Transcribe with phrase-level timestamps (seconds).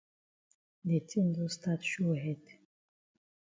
[0.89, 2.43] De tin don stat show head.